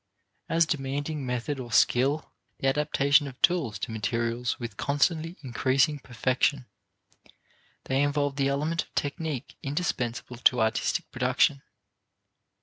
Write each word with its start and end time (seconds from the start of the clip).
As 0.49 0.65
demanding 0.65 1.27
method 1.27 1.59
or 1.59 1.71
skill, 1.71 2.31
the 2.57 2.67
adaptation 2.67 3.27
of 3.27 3.39
tools 3.43 3.77
to 3.77 3.91
materials 3.91 4.59
with 4.59 4.75
constantly 4.75 5.37
increasing 5.43 5.99
perfection, 5.99 6.65
they 7.83 8.01
involve 8.01 8.35
the 8.35 8.47
element 8.47 8.81
of 8.81 8.95
technique 8.95 9.57
indispensable 9.61 10.37
to 10.37 10.59
artistic 10.59 11.11
production. 11.11 11.61